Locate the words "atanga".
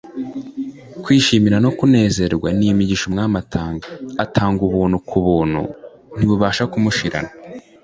3.43-3.85, 4.23-4.59